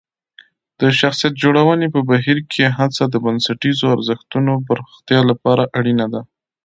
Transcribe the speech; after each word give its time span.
د 0.79 0.81
شخصیت 0.99 1.33
جوړونې 1.43 1.87
په 1.95 1.99
بهیر 2.09 2.37
کې 2.51 2.73
هڅه 2.77 3.03
د 3.09 3.15
بنسټیزو 3.25 3.85
ارزښتونو 3.95 4.51
پراختیا 4.67 5.19
لپاره 5.29 5.63
اړینه 5.77 6.05
ده. 6.13 6.21